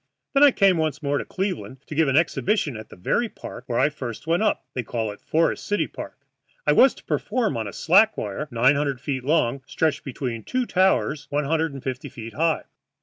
Then 0.33 0.41
I 0.43 0.49
came 0.49 0.77
once 0.77 1.03
more 1.03 1.19
to 1.19 1.25
Cleveland 1.25 1.83
to 1.85 1.93
give 1.93 2.07
an 2.07 2.17
exhibition 2.17 2.75
at 2.75 2.89
the 2.89 2.95
very 2.95 3.29
park 3.29 3.65
where 3.67 3.77
I 3.77 3.89
first 3.89 4.25
went 4.25 4.41
up 4.41 4.65
they 4.73 4.81
call 4.81 5.11
it 5.11 5.21
Forest 5.21 5.67
City 5.67 5.85
Park. 5.85 6.25
I 6.65 6.71
was 6.71 6.95
to 6.95 7.03
perform 7.03 7.55
on 7.55 7.67
a 7.67 7.71
slack 7.71 8.17
wire 8.17 8.47
nine 8.49 8.73
hundred 8.75 8.99
feet 8.99 9.23
long, 9.23 9.61
stretched 9.67 10.03
between 10.03 10.41
two 10.43 10.65
towers 10.65 11.27
one 11.29 11.43
hundred 11.45 11.71
and 11.73 11.83
fifty 11.83 12.09
feet 12.09 12.33
high. 12.33 12.63